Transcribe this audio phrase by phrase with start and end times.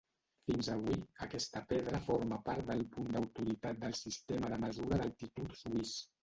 [0.51, 0.95] Fins avui,
[1.25, 5.95] aquesta pedra forma part del punt d'autoritat del sistema de mesura d'altitud suís.